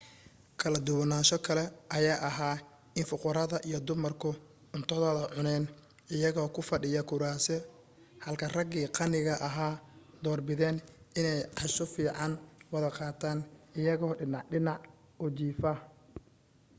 [0.61, 1.63] kala duwanaansho kale
[1.97, 2.55] ayaa ahaa
[2.99, 4.29] in fuqarada iyo dumarku
[4.71, 5.65] cuntadooda cuneen
[6.15, 7.55] iyagoo ku fadhiya kuraasi
[8.25, 9.81] halka ragii qaniga ahaa
[10.23, 10.77] door bideen
[11.19, 12.31] inay casho fiican
[12.73, 13.39] wada qaataan
[13.79, 14.81] iyagoo dhinac-dhinac
[15.23, 15.71] u jiifa